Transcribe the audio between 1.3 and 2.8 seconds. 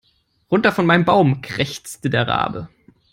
krächzte der Rabe.